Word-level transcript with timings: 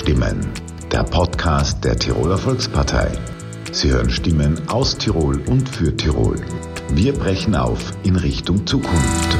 Aufbruchstimmen, 0.00 0.40
der 0.90 1.04
Podcast 1.04 1.84
der 1.84 1.94
Tiroler 1.94 2.38
Volkspartei. 2.38 3.12
Sie 3.70 3.90
hören 3.90 4.08
Stimmen 4.08 4.58
aus 4.70 4.96
Tirol 4.96 5.42
und 5.46 5.68
für 5.68 5.94
Tirol. 5.94 6.36
Wir 6.94 7.12
brechen 7.12 7.54
auf 7.54 7.92
in 8.02 8.16
Richtung 8.16 8.66
Zukunft. 8.66 9.36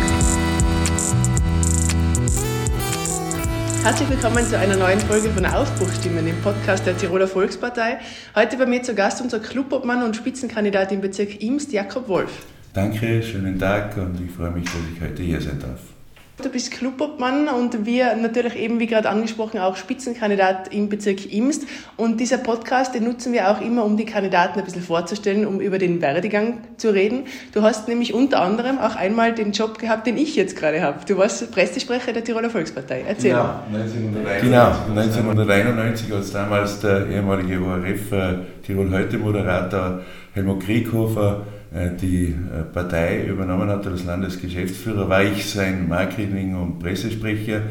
Herzlich 3.82 4.10
willkommen 4.10 4.44
zu 4.44 4.58
einer 4.58 4.76
neuen 4.76 5.00
Folge 5.00 5.30
von 5.30 5.46
Aufbruchstimmen, 5.46 6.26
dem 6.26 6.36
Podcast 6.42 6.84
der 6.84 6.94
Tiroler 6.94 7.26
Volkspartei. 7.26 7.98
Heute 8.36 8.58
bei 8.58 8.66
mir 8.66 8.82
zu 8.82 8.94
Gast 8.94 9.22
unser 9.22 9.40
Clubobmann 9.40 10.02
und 10.02 10.14
Spitzenkandidat 10.14 10.92
im 10.92 11.00
Bezirk 11.00 11.40
Imst, 11.40 11.72
Jakob 11.72 12.06
Wolf. 12.06 12.44
Danke, 12.74 13.22
schönen 13.22 13.58
Tag 13.58 13.96
und 13.96 14.20
ich 14.20 14.30
freue 14.30 14.50
mich, 14.50 14.64
dass 14.64 14.74
ich 14.94 15.00
heute 15.00 15.22
hier 15.22 15.40
sein 15.40 15.58
darf. 15.58 15.99
Du 16.42 16.48
bist 16.48 16.70
Clubobmann 16.70 17.48
und 17.48 17.84
wir 17.84 18.16
natürlich 18.16 18.56
eben, 18.56 18.80
wie 18.80 18.86
gerade 18.86 19.10
angesprochen, 19.10 19.58
auch 19.58 19.76
Spitzenkandidat 19.76 20.72
im 20.72 20.88
Bezirk 20.88 21.30
Imst. 21.30 21.66
Und 21.98 22.18
dieser 22.18 22.38
Podcast, 22.38 22.94
den 22.94 23.04
nutzen 23.04 23.32
wir 23.34 23.50
auch 23.50 23.60
immer, 23.60 23.84
um 23.84 23.98
die 23.98 24.06
Kandidaten 24.06 24.58
ein 24.58 24.64
bisschen 24.64 24.82
vorzustellen, 24.82 25.46
um 25.46 25.60
über 25.60 25.78
den 25.78 26.00
Werdegang 26.00 26.58
zu 26.78 26.94
reden. 26.94 27.24
Du 27.52 27.62
hast 27.62 27.88
nämlich 27.88 28.14
unter 28.14 28.40
anderem 28.40 28.78
auch 28.78 28.96
einmal 28.96 29.34
den 29.34 29.52
Job 29.52 29.78
gehabt, 29.78 30.06
den 30.06 30.16
ich 30.16 30.34
jetzt 30.34 30.56
gerade 30.56 30.80
habe. 30.80 31.00
Du 31.06 31.18
warst 31.18 31.50
Pressesprecher 31.52 32.12
der 32.14 32.24
Tiroler 32.24 32.48
Volkspartei. 32.48 33.04
Erzähl 33.06 33.32
genau, 33.32 33.42
mal. 33.42 33.64
1991, 33.74 34.50
genau, 34.50 34.66
1991 34.98 36.12
als 36.14 36.32
damals 36.32 36.80
der 36.80 37.06
ehemalige 37.08 37.60
ORF 37.60 38.12
äh, 38.12 38.38
Tirol 38.66 38.90
Heute 38.90 39.18
Moderator 39.18 40.00
Helmut 40.32 40.60
Krieghofer 40.64 41.42
die 41.72 42.28
äh, 42.28 42.62
Partei 42.72 43.26
übernommen 43.26 43.68
hat 43.68 43.86
als 43.86 44.04
Landesgeschäftsführer, 44.04 45.08
war 45.08 45.22
ich 45.22 45.48
sein 45.48 45.88
Marketing- 45.88 46.56
und 46.56 46.78
Pressesprecher. 46.78 47.62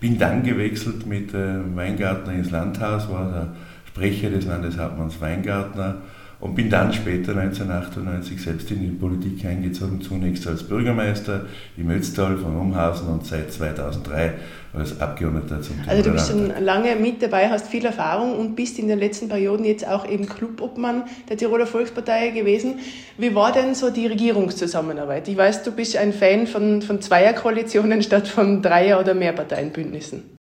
Bin 0.00 0.16
dann 0.16 0.44
gewechselt 0.44 1.06
mit 1.06 1.34
äh, 1.34 1.56
Weingartner 1.74 2.34
ins 2.34 2.50
Landhaus, 2.50 3.08
war 3.10 3.32
der 3.32 3.48
Sprecher 3.88 4.30
des 4.30 4.46
Landeshauptmanns 4.46 5.20
Weingartner 5.20 5.96
und 6.40 6.54
bin 6.54 6.70
dann 6.70 6.92
später 6.92 7.36
1998 7.36 8.40
selbst 8.40 8.70
in 8.70 8.80
die 8.80 8.88
Politik 8.88 9.44
eingezogen, 9.44 10.00
zunächst 10.00 10.46
als 10.46 10.62
Bürgermeister 10.62 11.46
im 11.76 11.90
Ötztal 11.90 12.36
von 12.36 12.56
Umhausen 12.56 13.08
und 13.08 13.26
seit 13.26 13.52
2003 13.52 14.34
als 14.72 15.00
Abgeordneter 15.00 15.60
zum 15.62 15.76
Also 15.86 16.02
du 16.02 16.10
bist 16.12 16.28
schon 16.28 16.52
lange 16.60 16.94
mit 16.94 17.22
dabei, 17.22 17.48
hast 17.48 17.66
viel 17.66 17.84
Erfahrung 17.84 18.38
und 18.38 18.54
bist 18.54 18.78
in 18.78 18.86
den 18.86 18.98
letzten 19.00 19.28
Perioden 19.28 19.64
jetzt 19.64 19.86
auch 19.86 20.08
eben 20.08 20.26
Clubobmann 20.26 21.04
der 21.28 21.36
Tiroler 21.36 21.66
Volkspartei 21.66 22.30
gewesen. 22.30 22.78
Wie 23.16 23.34
war 23.34 23.50
denn 23.50 23.74
so 23.74 23.90
die 23.90 24.06
Regierungszusammenarbeit? 24.06 25.26
Ich 25.26 25.36
weiß, 25.36 25.64
du 25.64 25.72
bist 25.72 25.96
ein 25.96 26.12
Fan 26.12 26.46
von, 26.46 26.82
von 26.82 27.00
Zweierkoalitionen 27.00 28.02
statt 28.08 28.28
von 28.28 28.62
Dreier- 28.62 29.00
oder 29.00 29.14
Mehrparteienbündnissen. 29.14 30.37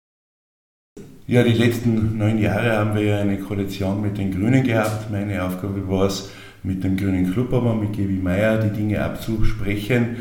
Ja, 1.28 1.42
die 1.42 1.54
letzten 1.54 2.18
neun 2.18 2.38
Jahre 2.38 2.76
haben 2.76 2.94
wir 2.94 3.02
ja 3.02 3.18
eine 3.18 3.38
Koalition 3.38 4.00
mit 4.00 4.16
den 4.16 4.30
Grünen 4.30 4.62
gehabt. 4.62 5.10
Meine 5.10 5.42
Aufgabe 5.42 5.88
war 5.88 6.06
es, 6.06 6.30
mit 6.62 6.84
dem 6.84 6.96
Grünen 6.96 7.32
Club, 7.32 7.52
aber 7.52 7.74
mit 7.74 7.94
Gebi 7.94 8.20
Meyer 8.22 8.58
die 8.58 8.70
Dinge 8.70 9.02
abzusprechen. 9.02 10.18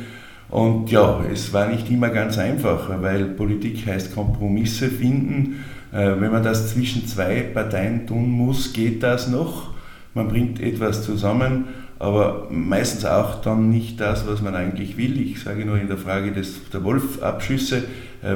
Und 0.50 0.90
ja, 0.90 1.24
es 1.32 1.54
war 1.54 1.68
nicht 1.68 1.92
immer 1.92 2.10
ganz 2.10 2.40
einfach, 2.40 2.90
weil 3.04 3.26
Politik 3.26 3.86
heißt 3.86 4.16
Kompromisse 4.16 4.90
finden. 4.90 5.64
Äh, 5.94 6.20
wenn 6.20 6.32
man 6.32 6.42
das 6.42 6.74
zwischen 6.74 7.06
zwei 7.06 7.42
Parteien 7.42 8.08
tun 8.08 8.32
muss, 8.32 8.74
geht 8.74 9.04
das 9.04 9.28
noch. 9.28 9.76
Man 10.16 10.28
bringt 10.28 10.60
etwas 10.60 11.04
zusammen, 11.04 11.66
aber 12.00 12.48
meistens 12.50 13.06
auch 13.06 13.42
dann 13.42 13.70
nicht 13.70 14.02
das, 14.02 14.28
was 14.28 14.42
man 14.42 14.56
eigentlich 14.56 14.98
will. 14.98 15.22
Ich 15.22 15.44
sage 15.44 15.66
nur 15.66 15.78
in 15.80 15.88
der 15.88 15.98
Frage 15.98 16.32
des, 16.32 16.68
der 16.74 16.84
Wolf-Abschüsse 16.84 17.84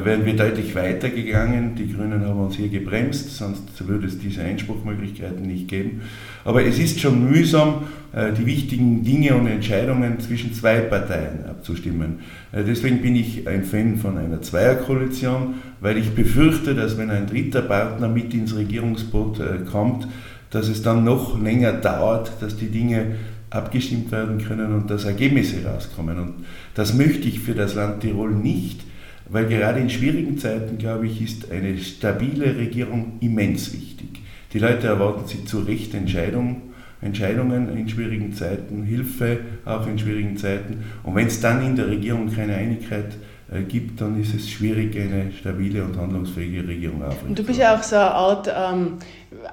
wären 0.06 0.24
wir 0.24 0.36
deutlich 0.36 0.76
weiter 0.76 1.10
gegangen. 1.10 1.74
Die 1.76 1.92
Grünen 1.92 2.24
haben 2.24 2.40
uns 2.40 2.56
hier 2.56 2.70
gebremst, 2.70 3.36
sonst 3.36 3.88
würde 3.88 4.06
es 4.06 4.20
diese 4.20 4.44
Einspruchmöglichkeiten 4.44 5.42
nicht 5.42 5.68
geben. 5.68 6.02
Aber 6.46 6.64
es 6.64 6.78
ist 6.78 7.00
schon 7.00 7.30
mühsam, 7.32 7.86
äh, 8.14 8.32
die 8.32 8.46
wichtigen 8.46 9.04
Dinge 9.04 9.36
und 9.36 9.48
Entscheidungen 9.48 10.20
zwischen 10.20 10.54
zwei 10.54 10.82
Parteien 10.82 11.46
abzustimmen. 11.48 12.20
Äh, 12.52 12.64
deswegen 12.64 13.02
bin 13.02 13.16
ich 13.16 13.48
ein 13.48 13.64
Fan 13.64 13.98
von 13.98 14.18
einer 14.18 14.42
Zweierkoalition, 14.42 15.56
weil 15.82 15.98
ich 15.98 16.12
befürchte, 16.12 16.76
dass 16.76 16.98
wenn 16.98 17.10
ein 17.10 17.26
dritter 17.26 17.64
Partner 17.64 18.08
mit 18.08 18.34
ins 18.34 18.56
Regierungsboot 18.56 19.42
kommt, 19.72 20.08
dass 20.52 20.68
es 20.68 20.82
dann 20.82 21.04
noch 21.04 21.42
länger 21.42 21.74
dauert, 21.74 22.34
dass 22.42 22.58
die 22.58 22.70
Dinge 22.70 23.16
abgestimmt 23.50 24.12
werden 24.12 24.38
können 24.40 24.74
und 24.74 24.90
dass 24.90 25.06
Ergebnisse 25.06 25.66
rauskommen. 25.66 26.20
Und 26.20 26.34
das 26.76 26.94
möchte 26.94 27.28
ich 27.28 27.40
für 27.40 27.56
das 27.56 27.76
Land 27.76 28.02
Tirol 28.02 28.32
nicht. 28.32 28.82
Weil 29.30 29.48
gerade 29.48 29.80
in 29.80 29.90
schwierigen 29.90 30.38
Zeiten, 30.38 30.78
glaube 30.78 31.08
ich, 31.08 31.22
ist 31.22 31.52
eine 31.52 31.78
stabile 31.78 32.58
Regierung 32.58 33.14
immens 33.20 33.74
wichtig. 33.74 34.22
Die 34.54 34.60
Leute 34.60 34.88
erwarten 34.88 35.28
sie 35.28 35.46
zu 35.46 35.60
Recht 35.60 35.94
Entscheidungen, 35.94 36.74
Entscheidungen 37.02 37.78
in 37.78 37.88
schwierigen 37.88 38.34
Zeiten, 38.34 38.84
Hilfe 38.84 39.40
auch 39.66 39.88
in 39.88 40.00
schwierigen 40.00 40.36
Zeiten. 40.38 40.84
Und 41.04 41.16
wenn 41.16 41.28
es 41.28 41.40
dann 41.40 41.66
in 41.66 41.76
der 41.76 41.88
Regierung 41.88 42.34
keine 42.34 42.56
Einigkeit 42.56 43.14
äh, 43.14 43.39
gibt, 43.68 44.00
dann 44.00 44.22
ist 44.22 44.36
es 44.36 44.50
schwierig, 44.50 44.96
eine 44.96 45.32
stabile 45.32 45.84
und 45.84 45.98
handlungsfähige 45.98 46.68
Regierung 46.68 47.02
aufrechtzuerhalten. 47.02 47.36
Du 47.36 47.44
bist 47.44 47.60
ja 47.60 47.76
auch 47.76 47.84
so 47.84 47.96
eine 47.96 48.12
Art 48.12 48.48
ähm, 48.56 48.98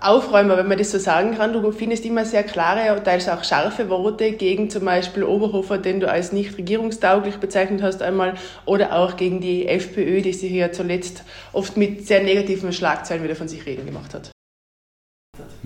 Aufräumer, 0.01 0.57
wenn 0.59 0.69
man 0.69 0.77
das 0.77 0.91
so 0.91 0.99
sagen 0.99 1.37
kann. 1.37 1.53
Du 1.53 1.73
findest 1.73 2.05
immer 2.05 2.25
sehr 2.25 2.43
klare, 2.43 3.03
teils 3.03 3.29
auch 3.29 3.43
scharfe 3.43 3.89
Worte 3.89 4.33
gegen 4.33 4.69
zum 4.69 4.85
Beispiel 4.85 5.25
Oberhofer, 5.25 5.79
den 5.79 6.01
du 6.01 6.11
als 6.11 6.33
nicht 6.33 6.59
regierungstauglich 6.59 7.37
bezeichnet 7.37 7.83
hast 7.83 8.03
einmal, 8.03 8.35
oder 8.67 8.95
auch 8.97 9.17
gegen 9.17 9.41
die 9.41 9.67
FPÖ, 9.67 10.21
die 10.21 10.33
sich 10.33 10.53
ja 10.53 10.73
zuletzt 10.73 11.25
oft 11.53 11.77
mit 11.77 12.07
sehr 12.07 12.23
negativen 12.23 12.73
Schlagzeilen 12.73 13.25
wieder 13.25 13.37
von 13.37 13.49
sich 13.49 13.65
reden 13.65 13.87
gemacht 13.87 14.13
hat. 14.13 14.36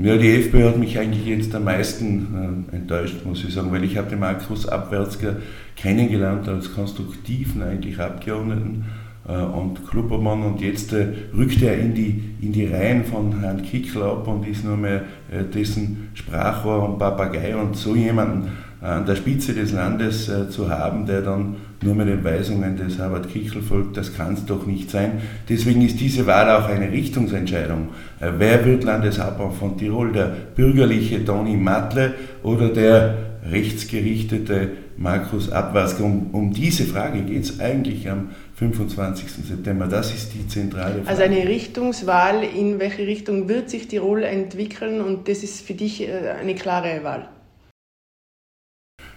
Ja, 0.03 0.17
die 0.17 0.31
FPÖ 0.31 0.69
hat 0.69 0.79
mich 0.79 0.99
eigentlich 0.99 1.27
jetzt 1.27 1.55
am 1.55 1.65
meisten 1.65 2.65
äh, 2.73 2.77
enttäuscht, 2.77 3.17
muss 3.27 3.45
ich 3.45 3.53
sagen, 3.53 3.71
weil 3.71 3.85
ich 3.85 3.99
habe 3.99 4.09
den 4.09 4.21
Markus 4.21 4.67
Abwärtsger 4.67 5.37
kennengelernt 5.77 6.49
als 6.49 6.73
konstruktiven 6.73 7.63
eigentlich 7.63 7.99
Abgeordneten 7.99 8.87
äh, 9.29 9.37
und 9.37 9.87
Klubbermann 9.87 10.43
und 10.43 10.63
jetzt 10.63 10.95
äh, 10.95 11.09
rückt 11.37 11.61
er 11.61 11.79
in 11.79 11.93
die, 11.93 12.23
in 12.41 12.51
die 12.53 12.65
Reihen 12.65 13.05
von 13.05 13.41
Herrn 13.41 13.63
Kickl 13.63 14.03
ab 14.03 14.27
und 14.27 14.49
ist 14.49 14.65
nur 14.65 14.79
mehr 14.79 15.03
äh, 15.31 15.45
dessen 15.45 16.09
Sprachrohr 16.15 16.89
und 16.89 16.99
Papagei 16.99 17.55
und 17.55 17.77
so 17.77 17.95
jemanden 17.95 18.53
an 18.81 19.05
der 19.05 19.17
Spitze 19.17 19.53
des 19.53 19.73
Landes 19.73 20.31
zu 20.51 20.71
haben, 20.71 21.07
der 21.07 21.21
dann 21.21 21.57
nur 21.83 21.95
mehr 21.95 22.07
den 22.07 22.25
Weisungen 22.25 22.77
des 22.77 22.99
Herbert 22.99 23.31
Kickl 23.31 23.63
folgt, 23.63 23.97
das 23.97 24.15
kann 24.15 24.35
es 24.35 24.45
doch 24.45 24.67
nicht 24.67 24.91
sein. 24.91 25.21
Deswegen 25.49 25.83
ist 25.83 26.01
diese 26.01 26.27
Wahl 26.27 26.51
auch 26.51 26.69
eine 26.69 26.91
Richtungsentscheidung. 26.91 27.89
Wer 28.21 28.65
wird 28.65 28.85
Landeshauptmann 28.85 29.53
von 29.53 29.77
Tirol? 29.79 30.13
Der 30.13 30.31
bürgerliche 30.55 31.25
Toni 31.25 31.57
Matle 31.57 32.15
oder 32.43 32.69
der 32.69 33.17
rechtsgerichtete 33.51 34.71
Markus 34.97 35.51
Abwas? 35.51 35.99
Um, 36.01 36.29
um 36.33 36.53
diese 36.53 36.85
Frage 36.85 37.23
geht 37.23 37.45
es 37.45 37.61
eigentlich 37.61 38.09
am 38.09 38.31
25. 38.57 39.47
September. 39.47 39.87
Das 39.87 40.13
ist 40.13 40.35
die 40.35 40.47
zentrale 40.49 41.03
Frage. 41.03 41.09
Also 41.09 41.23
eine 41.23 41.49
Richtungswahl, 41.49 42.45
in 42.45 42.79
welche 42.79 43.07
Richtung 43.07 43.49
wird 43.49 43.71
sich 43.71 43.89
Tirol 43.89 44.23
entwickeln 44.23 45.01
und 45.01 45.29
das 45.29 45.43
ist 45.43 45.67
für 45.67 45.75
dich 45.75 46.03
äh, 46.03 46.35
eine 46.41 46.55
klare 46.55 47.03
Wahl? 47.03 47.29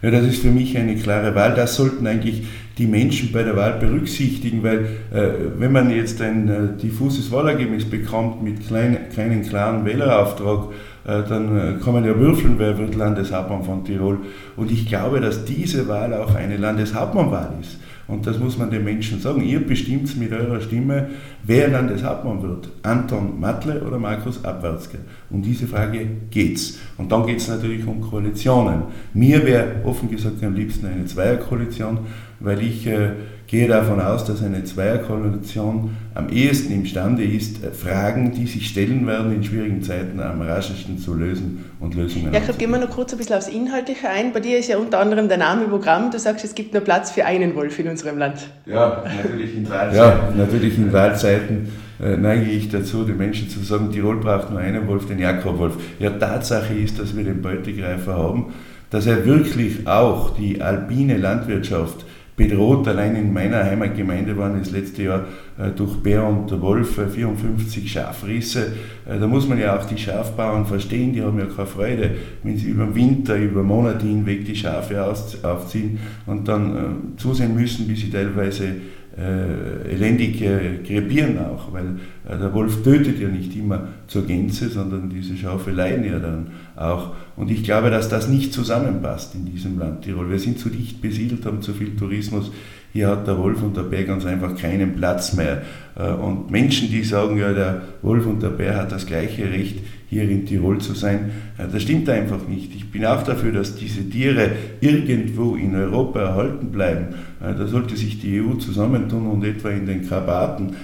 Ja, 0.04 0.12
das 0.12 0.26
ist 0.26 0.42
für 0.42 0.52
mich 0.52 0.78
eine 0.78 0.98
klare 0.98 1.34
Wahl. 1.34 1.54
Das 1.56 1.78
sollten 1.78 2.06
eigentlich 2.06 2.44
die 2.78 2.88
Menschen 2.88 3.32
bei 3.32 3.42
der 3.44 3.56
Wahl 3.56 3.80
berücksichtigen, 3.80 4.62
weil 4.62 4.80
äh, 5.14 5.30
wenn 5.58 5.72
man 5.72 5.90
jetzt 5.92 6.22
ein 6.22 6.50
äh, 6.50 6.78
diffuses 6.82 7.32
Wahlergebnis 7.32 7.86
bekommt 7.86 8.44
mit 8.44 8.68
klein, 8.68 8.98
keinen 9.16 9.44
klaren 9.44 9.86
Wählerauftrag, 9.86 10.72
äh, 11.06 11.24
dann 11.30 11.58
äh, 11.58 11.82
kann 11.82 11.94
man 11.94 12.04
ja 12.04 12.20
würfeln, 12.20 12.56
wer 12.58 12.78
wird 12.78 12.96
Landeshauptmann 12.96 13.64
von 13.64 13.86
Tirol. 13.86 14.18
Und 14.58 14.72
ich 14.72 14.90
glaube, 14.90 15.22
dass 15.22 15.46
diese 15.46 15.88
Wahl 15.88 16.14
auch 16.14 16.36
eine 16.36 16.58
Landeshauptmannwahl 16.58 17.54
ist. 17.62 17.78
Und 18.08 18.28
das 18.28 18.38
muss 18.38 18.58
man 18.58 18.70
den 18.70 18.84
Menschen 18.84 19.20
sagen. 19.22 19.44
Ihr 19.44 19.66
bestimmt 19.66 20.18
mit 20.18 20.34
eurer 20.34 20.60
Stimme, 20.60 21.10
wer 21.44 21.70
Landeshauptmann 21.70 22.42
wird. 22.42 22.70
Anton 22.84 23.40
Matle 23.40 23.82
oder 23.82 23.98
Markus 23.98 24.44
Abwärtsger. 24.44 25.00
Um 25.30 25.42
diese 25.42 25.68
Frage 25.68 26.06
geht's. 26.30 26.80
Und 26.98 27.12
dann 27.12 27.26
geht 27.26 27.38
es 27.38 27.48
natürlich 27.48 27.88
um 27.88 28.02
Koalitionen. 28.02 28.84
Mir 29.14 29.46
wäre 29.46 29.76
offen 29.86 30.10
gesagt 30.10 30.44
am 30.44 30.54
liebsten 30.54 30.86
eine 30.88 31.06
Zweierkoalition, 31.06 32.00
weil 32.44 32.62
ich 32.62 32.86
äh, 32.86 33.12
gehe 33.48 33.68
davon 33.68 34.02
aus, 34.02 34.26
dass 34.26 34.44
eine 34.44 34.64
Zweierkoalition 34.64 35.96
am 36.14 36.30
ehesten 36.30 36.74
imstande 36.74 37.24
ist, 37.24 37.64
äh, 37.64 37.72
Fragen, 37.72 38.34
die 38.34 38.46
sich 38.46 38.68
stellen 38.68 39.08
werden 39.08 39.34
in 39.34 39.44
schwierigen 39.44 39.82
Zeiten, 39.82 40.20
am 40.20 40.42
raschesten 40.42 41.00
zu 41.00 41.14
lösen 41.14 41.66
und 41.80 41.96
Lösungen 41.96 42.34
Ja, 42.34 42.42
ich 42.48 42.58
gehen 42.58 42.70
wir 42.70 42.80
noch 42.80 42.90
kurz 42.90 43.14
ein 43.14 43.18
bisschen 43.18 43.38
aufs 43.38 43.48
Inhaltliche 43.48 44.10
ein. 44.10 44.34
Bei 44.34 44.42
dir 44.42 44.60
ist 44.60 44.68
ja 44.68 44.78
unter 44.78 45.00
anderem 45.00 45.30
der 45.30 45.38
Name 45.38 45.66
Programm. 45.66 46.12
Du 46.12 46.20
sagst, 46.20 46.44
es 46.44 46.54
gibt 46.54 46.74
nur 46.74 46.84
Platz 46.84 47.12
für 47.12 47.26
einen 47.26 47.56
Wolf 47.56 47.80
in 47.80 47.88
unserem 47.88 48.18
Land. 48.18 48.50
Ja, 48.66 49.04
natürlich 49.24 49.56
in 49.56 49.70
Wahlzeiten. 49.70 49.98
Ja, 49.98 50.34
natürlich 50.36 50.78
in 50.78 50.92
Wahlzeiten 50.92 51.68
äh, 52.02 52.18
neige 52.18 52.52
ich 52.52 52.70
dazu, 52.70 53.06
den 53.06 53.18
Menschen 53.18 53.50
zu 53.50 53.60
sagen, 53.62 53.90
Tirol 53.92 54.18
braucht 54.18 54.50
nur 54.50 54.60
einen 54.60 54.86
Wolf, 54.88 55.06
den 55.08 55.20
Jakob-Wolf. 55.20 55.78
Ja, 56.00 56.10
Tatsache 56.10 56.74
ist, 56.74 57.00
dass 57.00 57.16
wir 57.16 57.24
den 57.24 57.42
Beutegreifer 57.42 58.18
haben, 58.18 58.54
dass 58.90 59.06
er 59.06 59.26
wirklich 59.26 59.88
auch 59.88 60.36
die 60.36 60.62
alpine 60.62 61.18
Landwirtschaft 61.18 62.06
bedroht. 62.36 62.88
Allein 62.88 63.16
in 63.16 63.34
meiner 63.34 63.64
Heimatgemeinde 63.64 64.36
waren 64.38 64.60
das 64.60 64.72
letzte 64.72 65.04
Jahr 65.04 65.26
äh, 65.58 65.70
durch 65.70 65.98
Bär 65.98 66.26
und 66.26 66.50
Wolf 66.62 67.00
54 67.14 67.92
Schafrisse. 67.92 68.74
Äh, 69.06 69.20
da 69.20 69.28
muss 69.28 69.48
man 69.48 69.60
ja 69.60 69.78
auch 69.78 69.86
die 69.86 69.98
Schafbauern 69.98 70.66
verstehen, 70.66 71.14
die 71.14 71.22
haben 71.22 71.40
ja 71.40 71.46
keine 71.46 71.68
Freude, 71.68 72.12
wenn 72.44 72.58
sie 72.58 72.70
über 72.70 72.86
den 72.86 72.96
Winter, 72.96 73.36
über 73.38 73.64
Monate 73.64 74.06
hinweg 74.06 74.46
die 74.46 74.56
Schafe 74.56 75.04
aufziehen 75.06 76.00
und 76.26 76.48
dann 76.48 76.76
äh, 76.76 77.18
zusehen 77.18 77.56
müssen, 77.56 77.88
wie 77.88 77.96
sie 77.96 78.10
teilweise 78.10 78.76
äh, 79.18 79.92
elendig 79.94 80.42
äh, 80.42 80.80
krepieren 80.86 81.38
auch, 81.38 81.72
weil 81.72 82.00
äh, 82.28 82.38
der 82.38 82.52
Wolf 82.54 82.84
tötet 82.84 83.20
ja 83.20 83.28
nicht 83.28 83.56
immer 83.56 83.88
zur 84.08 84.26
Gänze, 84.26 84.70
sondern 84.70 85.10
diese 85.10 85.38
Schafe 85.38 85.72
leiden 85.72 86.04
ja 86.04 86.20
dann 86.20 86.48
auch. 86.76 87.12
Und 87.36 87.52
ich 87.52 87.64
glaube, 87.64 87.92
dass 87.92 88.10
das 88.10 88.28
nicht 88.28 88.54
zusammenpasst 88.54 89.36
in 89.36 89.46
diesem 89.46 89.78
Land 89.78 90.04
Tirol. 90.04 90.32
Wir 90.32 90.40
sind 90.40 90.58
zu 90.58 90.70
dicht 90.70 91.02
besiedelt, 91.02 91.46
haben 91.46 91.62
zu 91.62 91.74
viel 91.74 91.96
Tourismus. 91.96 92.52
Hier 92.94 93.08
hat 93.08 93.26
der 93.26 93.40
Wolf 93.40 93.64
und 93.64 93.76
der 93.76 93.82
Bär 93.82 94.04
ganz 94.04 94.24
einfach 94.24 94.56
keinen 94.56 94.96
Platz 94.96 95.34
mehr. 95.34 95.64
Äh, 95.98 96.12
und 96.12 96.52
Menschen, 96.52 96.90
die 96.90 97.04
sagen, 97.04 97.38
ja, 97.38 97.52
der 97.52 97.82
Wolf 98.04 98.28
und 98.28 98.44
der 98.44 98.50
Bär 98.50 98.78
hat 98.78 98.92
das 98.92 99.08
gleiche 99.08 99.52
Recht, 99.52 99.80
hier 100.10 100.30
in 100.30 100.46
Tirol 100.46 100.78
zu 100.78 100.94
sein, 100.94 101.32
äh, 101.58 101.64
das 101.72 101.82
stimmt 101.82 102.08
einfach 102.08 102.48
nicht. 102.48 102.76
Ich 102.76 102.92
bin 102.92 103.04
auch 103.04 103.24
dafür, 103.24 103.52
dass 103.52 103.76
diese 103.76 104.08
Tiere 104.08 104.52
irgendwo 104.80 105.56
in 105.56 105.76
Europa 105.76 106.20
erhalten 106.20 106.72
bleiben. 106.72 107.16
Äh, 107.42 107.56
da 107.56 107.66
sollte 107.66 107.98
sich 107.98 108.22
die 108.22 108.40
EU 108.40 108.54
zusammentun 108.58 109.26
und 109.26 109.44
etwa 109.44 109.70
in 109.70 109.86
den 109.86 110.08
Karpaten 110.08 110.76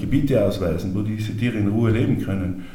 Gebiete 0.00 0.44
ausweisen, 0.44 0.94
wo 0.94 1.02
diese 1.02 1.36
Tiere 1.36 1.58
in 1.58 1.66
Ruhe 1.66 1.90
leben 1.90 2.22
können. 2.22 2.66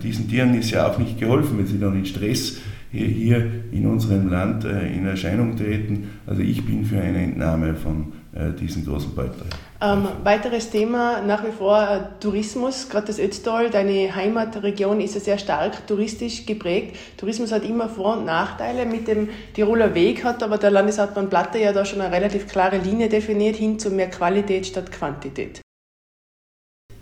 Diesen 0.00 0.28
Tieren 0.28 0.54
ist 0.54 0.70
ja 0.70 0.86
auch 0.86 0.96
nicht 0.96 1.18
geholfen, 1.18 1.58
wenn 1.58 1.66
sie 1.66 1.80
dann 1.80 1.98
in 1.98 2.06
Stress 2.06 2.58
hier, 2.96 3.08
hier 3.08 3.50
in 3.72 3.86
unserem 3.86 4.28
Land 4.28 4.64
in 4.64 5.06
Erscheinung 5.06 5.56
treten. 5.56 6.10
Also 6.26 6.42
ich 6.42 6.64
bin 6.64 6.84
für 6.84 7.00
eine 7.00 7.22
Entnahme 7.22 7.74
von 7.74 8.12
äh, 8.36 8.52
diesen 8.52 8.84
großen 8.84 9.14
Beitrag. 9.14 9.46
Ähm, 9.80 10.08
weiteres 10.22 10.70
Thema 10.70 11.22
nach 11.22 11.42
wie 11.42 11.52
vor 11.52 11.80
äh, 11.82 12.20
Tourismus, 12.20 12.88
gerade 12.90 13.06
das 13.06 13.18
Ötztal, 13.18 13.70
deine 13.70 14.14
Heimatregion 14.14 15.00
ist 15.00 15.14
ja 15.14 15.20
sehr 15.20 15.38
stark 15.38 15.86
touristisch 15.86 16.44
geprägt. 16.44 16.96
Tourismus 17.16 17.50
hat 17.50 17.64
immer 17.64 17.88
Vor- 17.88 18.18
und 18.18 18.26
Nachteile. 18.26 18.84
Mit 18.84 19.08
dem 19.08 19.28
Tiroler 19.54 19.94
Weg 19.94 20.22
hat 20.22 20.42
aber 20.42 20.58
der 20.58 20.70
Landeshauptmann 20.70 21.30
Platte 21.30 21.58
ja 21.58 21.72
da 21.72 21.86
schon 21.86 22.02
eine 22.02 22.14
relativ 22.14 22.46
klare 22.46 22.76
Linie 22.76 23.08
definiert 23.08 23.56
hin 23.56 23.78
zu 23.78 23.90
mehr 23.90 24.10
Qualität 24.10 24.66
statt 24.66 24.92
Quantität. 24.92 25.62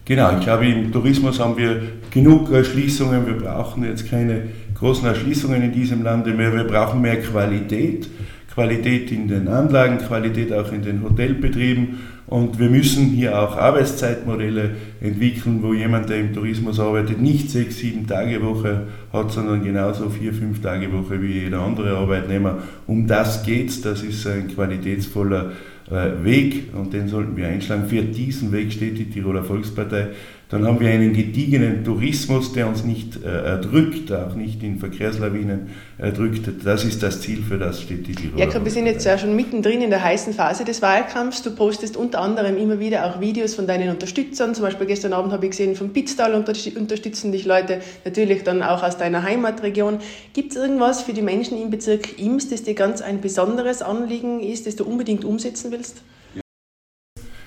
Genau, 0.05 0.37
ich 0.37 0.45
glaube, 0.45 0.67
im 0.67 0.93
Tourismus 0.93 1.41
haben 1.41 1.57
wir 1.57 1.83
genug 2.11 2.53
Erschließungen. 2.53 3.27
Wir 3.27 3.39
brauchen 3.39 3.85
jetzt 3.85 4.09
keine 4.09 4.51
großen 4.85 5.09
Erschließungen 5.09 5.63
in 5.63 5.73
diesem 5.73 6.03
Lande 6.03 6.35
mehr. 6.35 6.53
Wir 6.53 6.65
brauchen 6.65 7.01
mehr 7.01 7.19
Qualität. 7.19 8.07
Qualität 8.53 9.11
in 9.11 9.27
den 9.27 9.49
Anlagen, 9.49 9.97
Qualität 9.97 10.53
auch 10.53 10.71
in 10.73 10.83
den 10.83 11.03
Hotelbetrieben. 11.03 12.01
Und 12.27 12.59
wir 12.59 12.69
müssen 12.69 13.07
hier 13.07 13.39
auch 13.39 13.57
Arbeitszeitmodelle 13.57 14.73
entwickeln, 15.01 15.63
wo 15.63 15.73
jemand, 15.73 16.11
der 16.11 16.19
im 16.19 16.35
Tourismus 16.35 16.79
arbeitet, 16.79 17.19
nicht 17.19 17.51
sechs, 17.51 17.79
sieben 17.79 18.07
Tage 18.07 18.43
Woche 18.43 18.89
hat, 19.11 19.33
sondern 19.33 19.65
genauso 19.65 20.11
vier, 20.11 20.35
fünf 20.35 20.61
Tage 20.61 20.93
Woche 20.93 21.21
wie 21.23 21.45
jeder 21.45 21.61
andere 21.61 21.97
Arbeitnehmer. 21.97 22.59
Um 22.87 23.07
das 23.07 23.43
geht's. 23.43 23.81
Das 23.81 24.03
ist 24.03 24.27
ein 24.27 24.49
qualitätsvoller 24.49 25.53
äh, 25.91 26.25
Weg 26.25 26.75
und 26.75 26.93
den 26.93 27.09
sollten 27.09 27.39
wir 27.39 27.49
einschlagen. 27.49 27.89
Für 27.89 28.03
diesen 28.03 28.53
Weg 28.53 28.71
steht 28.71 28.99
die 28.99 29.09
Tiroler 29.09 29.45
Volkspartei. 29.45 30.09
Dann 30.51 30.67
haben 30.67 30.79
wir 30.79 30.91
einen 30.91 31.15
gediegenen 31.15 31.85
Tourismus, 31.85 32.53
der 32.53 32.69
uns 32.69 32.85
nicht 32.85 33.23
äh, 33.25 33.29
erdrückt, 33.29 34.13
auch 34.13 34.35
nicht 34.35 34.63
in 34.63 34.79
Verkehrslawinen 34.79 35.71
erdrückt. 35.97 36.49
Das 36.65 36.85
ist 36.85 37.03
das 37.03 37.23
Ziel, 37.23 37.43
für 37.43 37.59
das 37.59 37.81
steht 37.81 38.07
die 38.07 38.15
Tiroler 38.15 38.45
Jakob, 38.45 38.65
wir 38.65 38.71
sind 38.71 38.87
jetzt 38.87 39.05
ja 39.07 39.17
schon 39.17 39.35
mittendrin 39.35 39.81
in 39.81 39.91
der 39.91 40.05
heißen 40.05 40.35
Phase 40.35 40.65
des 40.65 40.83
Wahlkampfs. 40.83 41.43
Du 41.43 41.51
postest 41.55 41.97
unter 41.97 42.21
anderem 42.21 42.59
immer 42.59 42.79
wieder 42.79 43.07
auch 43.07 43.21
Videos 43.21 43.55
von 43.55 43.67
deinen 43.67 43.89
Unterstützern. 43.89 44.55
Zum 44.55 44.65
Beispiel 44.65 44.87
gestern 44.87 45.15
Abend 45.15 45.33
habe 45.33 45.47
ich 45.47 45.53
gesehen, 45.53 45.77
vom 45.77 45.91
Pitztal 45.91 46.35
unterstützen 46.35 47.33
dich 47.33 47.47
Leute, 47.47 47.81
natürlich 48.05 48.43
dann 48.43 48.63
auch 48.63 48.83
aus 48.83 48.99
deiner 48.99 49.23
Heimatregion. 49.23 49.99
Gibt 50.35 50.53
es 50.53 50.57
irgendwas 50.57 51.03
für 51.03 51.15
die 51.15 51.23
Menschen 51.23 51.61
im 51.61 51.71
Bezirk 51.71 52.19
Ims, 52.19 52.51
das 52.51 52.63
dir 52.63 52.75
ganz 52.75 53.01
ein 53.01 53.21
besonderes 53.21 53.81
Anliegen 53.81 54.41
ist, 54.41 54.67
das 54.67 54.77
du 54.77 54.85
unbedingt 54.85 55.25
umsetzen 55.25 55.73
willst? 55.73 56.03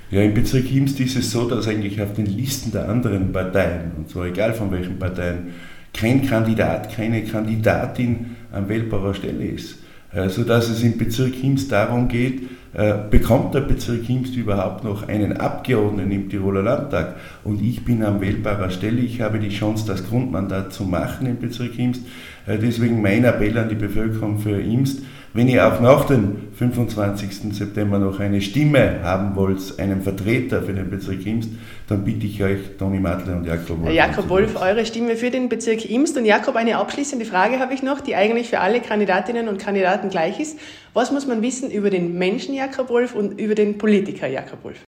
Ja, 0.09 0.21
im 0.21 0.33
Bezirk 0.33 0.71
Imst 0.71 1.01
ist 1.01 1.17
es 1.17 1.31
so, 1.31 1.49
dass 1.49 1.67
eigentlich 1.67 2.01
auf 2.01 2.13
den 2.13 2.27
Listen 2.27 2.71
der 2.71 2.87
anderen 2.87 3.33
Parteien, 3.33 3.91
und 3.97 4.09
zwar 4.09 4.27
egal 4.27 4.53
von 4.53 4.71
welchen 4.71 4.97
Parteien, 4.97 5.49
kein 5.93 6.25
Kandidat, 6.25 6.95
keine 6.95 7.23
Kandidatin 7.23 8.37
an 8.53 8.69
wählbarer 8.69 9.13
Stelle 9.13 9.45
ist. 9.45 9.79
Also 10.11 10.43
dass 10.43 10.69
es 10.69 10.81
im 10.83 10.97
Bezirk 10.97 11.43
Imst 11.43 11.73
darum 11.73 12.07
geht, 12.07 12.43
äh, 12.73 12.93
bekommt 13.09 13.53
der 13.53 13.61
Bezirk 13.61 14.09
Imst 14.09 14.35
überhaupt 14.35 14.85
noch 14.85 15.09
einen 15.09 15.35
Abgeordneten 15.35 16.11
im 16.11 16.29
Tiroler 16.29 16.63
Landtag? 16.63 17.15
Und 17.43 17.61
ich 17.61 17.83
bin 17.83 18.01
an 18.03 18.21
wählbarer 18.21 18.69
Stelle, 18.69 19.01
ich 19.01 19.19
habe 19.19 19.39
die 19.39 19.49
Chance, 19.49 19.85
das 19.87 20.07
Grundmandat 20.07 20.71
zu 20.71 20.83
machen 20.83 21.27
im 21.27 21.39
Bezirk 21.39 21.77
Imst. 21.77 22.03
Äh, 22.45 22.57
deswegen 22.57 23.01
mein 23.01 23.25
Appell 23.25 23.57
an 23.57 23.67
die 23.67 23.75
Bevölkerung 23.75 24.39
für 24.39 24.57
Imst, 24.61 25.01
wenn 25.33 25.47
ihr 25.47 25.67
auch 25.67 25.79
nach 25.79 26.05
dem 26.05 26.53
25. 26.55 27.53
September 27.55 27.99
noch 27.99 28.19
eine 28.19 28.41
Stimme 28.41 29.01
haben 29.03 29.35
wollt, 29.35 29.79
einen 29.79 30.01
Vertreter 30.01 30.63
für 30.63 30.73
den 30.73 30.89
Bezirk 30.89 31.25
Imst, 31.25 31.51
dann 31.87 32.03
bitte 32.03 32.25
ich 32.25 32.41
euch, 32.43 32.59
Toni 32.79 32.99
Matler 32.99 33.37
und 33.37 33.45
Jakob 33.45 33.81
Wolf. 33.81 33.93
Jakob 33.93 34.29
Wolf, 34.29 34.55
eure 34.59 34.85
Stimme 34.85 35.15
für 35.15 35.29
den 35.29 35.49
Bezirk 35.49 35.89
Imst. 35.89 36.17
Und 36.17 36.25
Jakob, 36.25 36.55
eine 36.55 36.77
abschließende 36.77 37.25
Frage 37.25 37.59
habe 37.59 37.73
ich 37.73 37.83
noch, 37.83 38.01
die 38.01 38.15
eigentlich 38.15 38.49
für 38.49 38.59
alle 38.59 38.81
Kandidatinnen 38.81 39.47
und 39.47 39.59
Kandidaten 39.59 40.09
gleich 40.09 40.39
ist. 40.39 40.59
Was 40.93 41.11
muss 41.11 41.27
man 41.27 41.41
wissen 41.41 41.69
über 41.69 41.89
den 41.89 42.17
Menschen 42.17 42.55
Jakob 42.55 42.89
Wolf 42.89 43.13
und 43.13 43.39
über 43.39 43.53
den 43.53 43.77
Politiker 43.77 44.27
Jakob 44.27 44.63
Wolf? 44.63 44.86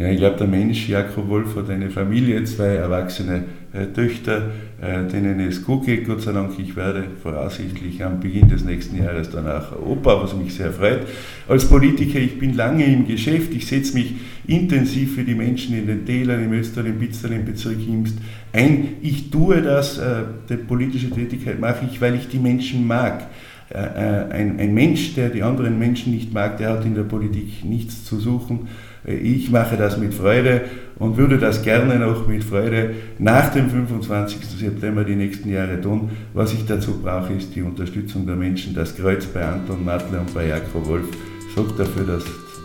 Ja, 0.00 0.08
ich 0.08 0.16
glaube, 0.16 0.38
der 0.38 0.46
Mensch, 0.46 0.88
Jakob 0.88 1.28
Wolf, 1.28 1.56
hat 1.56 1.68
eine 1.68 1.90
Familie, 1.90 2.42
zwei 2.44 2.68
erwachsene 2.68 3.44
äh, 3.74 3.84
Töchter, 3.88 4.50
äh, 4.80 5.06
denen 5.06 5.40
es 5.40 5.62
gut 5.62 5.84
geht, 5.84 6.06
Gott 6.06 6.22
sei 6.22 6.32
Dank. 6.32 6.58
Ich 6.58 6.74
werde 6.74 7.04
voraussichtlich 7.22 8.02
am 8.02 8.18
Beginn 8.18 8.48
des 8.48 8.64
nächsten 8.64 8.96
Jahres 8.96 9.28
dann 9.28 9.46
auch 9.46 9.78
Opa, 9.78 10.22
was 10.22 10.34
mich 10.34 10.54
sehr 10.54 10.72
freut. 10.72 11.00
Als 11.46 11.68
Politiker, 11.68 12.18
ich 12.18 12.38
bin 12.38 12.54
lange 12.54 12.86
im 12.86 13.06
Geschäft, 13.06 13.52
ich 13.52 13.66
setze 13.66 13.92
mich 13.92 14.14
intensiv 14.46 15.16
für 15.16 15.22
die 15.22 15.34
Menschen 15.34 15.76
in 15.76 15.86
den 15.86 16.06
Tälern, 16.06 16.42
im 16.46 16.54
Österreich, 16.54 16.86
im 16.86 16.98
Pitztal, 16.98 17.32
im 17.32 17.44
Bezirk 17.44 17.86
Imst 17.86 18.16
ein. 18.54 18.94
Ich 19.02 19.28
tue 19.28 19.60
das, 19.60 19.98
äh, 19.98 20.22
die 20.48 20.56
politische 20.56 21.10
Tätigkeit 21.10 21.60
mache 21.60 21.86
ich, 21.92 22.00
weil 22.00 22.14
ich 22.14 22.26
die 22.26 22.38
Menschen 22.38 22.86
mag. 22.86 23.26
Äh, 23.72 23.78
äh, 23.78 24.32
ein, 24.32 24.58
ein 24.58 24.74
Mensch, 24.74 25.14
der 25.14 25.28
die 25.28 25.42
anderen 25.42 25.78
Menschen 25.78 26.12
nicht 26.12 26.34
mag, 26.34 26.58
der 26.58 26.70
hat 26.70 26.84
in 26.84 26.94
der 26.94 27.04
Politik 27.04 27.64
nichts 27.64 28.04
zu 28.04 28.18
suchen. 28.18 28.68
Ich 29.04 29.50
mache 29.50 29.76
das 29.76 29.96
mit 29.96 30.12
Freude 30.12 30.62
und 30.98 31.16
würde 31.16 31.38
das 31.38 31.62
gerne 31.62 31.98
noch 31.98 32.26
mit 32.26 32.44
Freude 32.44 32.94
nach 33.18 33.50
dem 33.50 33.70
25. 33.70 34.44
September 34.44 35.04
die 35.04 35.14
nächsten 35.14 35.50
Jahre 35.50 35.80
tun. 35.80 36.10
Was 36.34 36.52
ich 36.52 36.66
dazu 36.66 37.00
brauche, 37.00 37.32
ist 37.32 37.54
die 37.54 37.62
Unterstützung 37.62 38.26
der 38.26 38.36
Menschen. 38.36 38.74
Das 38.74 38.94
Kreuz 38.94 39.24
bei 39.26 39.42
Anton 39.42 39.84
Matle 39.84 40.20
und 40.20 40.34
bei 40.34 40.48
Jakob 40.48 40.86
Wolf 40.86 41.06
sorgt 41.54 41.78
dafür, 41.78 42.04
dass 42.04 42.24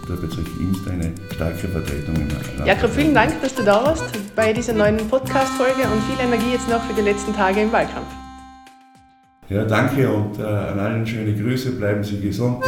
der 0.10 0.16
Bezirk 0.16 0.48
Imst 0.60 0.88
eine 0.88 1.12
starke 1.34 1.68
Vertretung 1.68 2.16
im 2.16 2.28
Land 2.30 2.68
Jakob, 2.68 2.92
vielen 2.92 3.14
Dank, 3.14 3.42
dass 3.42 3.56
du 3.56 3.64
da 3.64 3.84
warst 3.86 4.04
bei 4.36 4.54
dieser 4.54 4.74
neuen 4.74 4.98
Podcast-Folge 4.98 5.84
und 5.84 6.04
viel 6.04 6.26
Energie 6.26 6.52
jetzt 6.52 6.70
noch 6.70 6.84
für 6.84 6.94
die 6.94 7.02
letzten 7.02 7.34
Tage 7.34 7.62
im 7.62 7.72
Wahlkampf. 7.72 8.25
Ja, 9.50 9.64
danke 9.64 10.10
und 10.10 10.40
äh, 10.40 10.44
an 10.44 10.80
allen 10.80 11.06
schöne 11.06 11.34
Grüße, 11.34 11.74
bleiben 11.74 12.04
Sie 12.04 12.20
gesund 12.20 12.64